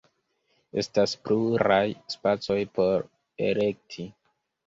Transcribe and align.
Estas 0.81 1.11
pluraj 1.27 1.83
spacoj 2.15 2.57
por 2.79 3.05
elekti. 3.51 4.07